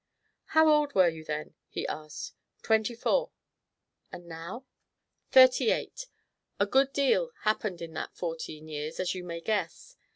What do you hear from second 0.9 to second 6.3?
were you then?" he asked. "Twenty four." "And now?" "Thirty eight.